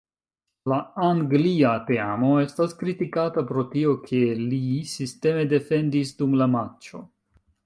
La 0.71 0.77
Anglia 1.07 1.73
teamo 1.89 2.31
estas 2.45 2.73
kritikata 2.81 3.45
pro 3.53 3.67
tio, 3.77 3.93
ke 4.09 4.23
li 4.41 4.63
sisteme 4.97 5.47
defendis 5.55 6.19
dum 6.23 6.39
la 6.43 6.51
matĉo. 6.57 7.05